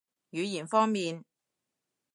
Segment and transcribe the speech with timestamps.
[0.33, 1.23] 語言方面